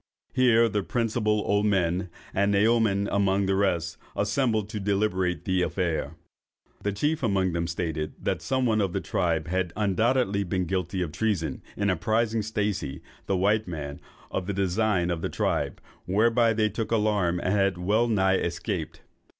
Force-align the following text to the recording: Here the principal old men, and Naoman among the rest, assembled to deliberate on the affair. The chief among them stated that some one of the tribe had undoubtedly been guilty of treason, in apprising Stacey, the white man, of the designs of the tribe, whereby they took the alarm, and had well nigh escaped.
Here 0.33 0.67
the 0.67 0.81
principal 0.81 1.43
old 1.45 1.67
men, 1.67 2.09
and 2.33 2.51
Naoman 2.51 3.07
among 3.11 3.45
the 3.45 3.53
rest, 3.53 3.97
assembled 4.15 4.67
to 4.69 4.79
deliberate 4.79 5.37
on 5.37 5.43
the 5.45 5.61
affair. 5.61 6.15
The 6.81 6.91
chief 6.91 7.21
among 7.21 7.51
them 7.53 7.67
stated 7.67 8.13
that 8.19 8.41
some 8.41 8.65
one 8.65 8.81
of 8.81 8.93
the 8.93 8.99
tribe 8.99 9.45
had 9.47 9.71
undoubtedly 9.75 10.43
been 10.43 10.65
guilty 10.65 11.03
of 11.03 11.11
treason, 11.11 11.61
in 11.77 11.91
apprising 11.91 12.41
Stacey, 12.41 13.03
the 13.27 13.37
white 13.37 13.67
man, 13.67 14.01
of 14.31 14.47
the 14.47 14.53
designs 14.53 15.11
of 15.11 15.21
the 15.21 15.29
tribe, 15.29 15.79
whereby 16.07 16.53
they 16.53 16.67
took 16.69 16.89
the 16.89 16.95
alarm, 16.95 17.39
and 17.39 17.53
had 17.53 17.77
well 17.77 18.07
nigh 18.07 18.37
escaped. 18.37 19.01